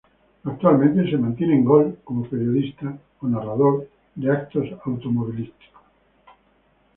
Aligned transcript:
Actualmente 0.45 1.07
se 1.11 1.15
mantiene 1.19 1.53
en 1.53 1.63
Gol 1.63 1.99
como 2.03 2.27
periodista 2.27 2.97
o 3.19 3.27
narrador 3.27 3.87
de 4.15 4.29
eventos 4.29 4.65
automovilísticos. 4.83 5.75